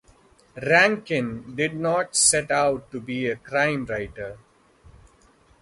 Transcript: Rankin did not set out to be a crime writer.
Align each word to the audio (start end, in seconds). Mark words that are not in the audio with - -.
Rankin 0.59 1.55
did 1.55 1.75
not 1.75 2.15
set 2.15 2.49
out 2.49 2.89
to 2.89 2.99
be 2.99 3.27
a 3.27 3.35
crime 3.35 3.85
writer. 3.85 4.39